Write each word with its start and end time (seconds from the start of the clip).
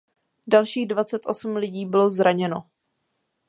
Dalších 0.47 0.87
dvacet 0.87 1.21
osm 1.25 1.55
lidí 1.55 1.85
bylo 1.85 2.09
zraněno. 2.09 2.63